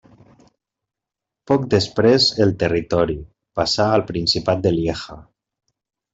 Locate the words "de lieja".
4.67-5.21